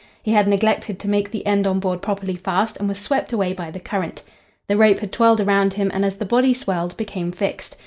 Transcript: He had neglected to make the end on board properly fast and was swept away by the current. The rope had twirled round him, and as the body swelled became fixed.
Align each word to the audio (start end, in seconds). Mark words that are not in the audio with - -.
He 0.23 0.31
had 0.31 0.47
neglected 0.47 0.97
to 0.97 1.07
make 1.07 1.29
the 1.29 1.45
end 1.45 1.67
on 1.67 1.79
board 1.79 2.01
properly 2.01 2.35
fast 2.35 2.75
and 2.77 2.89
was 2.89 2.97
swept 2.97 3.31
away 3.31 3.53
by 3.53 3.69
the 3.69 3.79
current. 3.79 4.23
The 4.67 4.75
rope 4.75 4.97
had 4.99 5.11
twirled 5.11 5.45
round 5.45 5.73
him, 5.73 5.91
and 5.93 6.03
as 6.03 6.15
the 6.17 6.25
body 6.25 6.55
swelled 6.55 6.97
became 6.97 7.31
fixed. 7.31 7.77